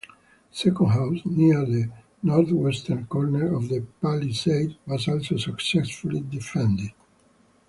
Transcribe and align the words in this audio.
A 0.51 0.55
second 0.55 0.87
house, 0.87 1.19
near 1.25 1.63
the 1.63 1.87
northwestern 2.23 3.05
corner 3.05 3.53
of 3.55 3.69
the 3.69 3.85
palisade, 4.01 4.75
was 4.87 5.07
also 5.07 5.37
successfully 5.37 6.21
defended. 6.21 6.89